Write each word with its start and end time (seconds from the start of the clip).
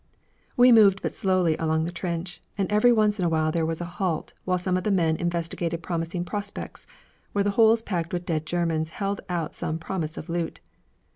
We 0.57 0.71
moved 0.71 1.03
but 1.03 1.13
slowly 1.13 1.55
along 1.57 1.83
the 1.83 1.91
trench, 1.91 2.41
and 2.57 2.67
every 2.71 2.91
once 2.91 3.19
in 3.19 3.25
a 3.25 3.29
while 3.29 3.51
there 3.51 3.67
was 3.67 3.79
a 3.81 3.85
halt 4.01 4.33
while 4.45 4.57
some 4.57 4.75
of 4.75 4.83
the 4.83 4.89
men 4.89 5.15
investigated 5.15 5.83
promising 5.83 6.25
'prospects' 6.25 6.87
where 7.33 7.43
the 7.43 7.51
holes 7.51 7.83
packed 7.83 8.11
with 8.11 8.25
dead 8.25 8.47
Germans 8.47 8.89
held 8.97 9.21
out 9.29 9.53
some 9.53 9.77
promise 9.77 10.17
of 10.17 10.27
loot. 10.27 10.59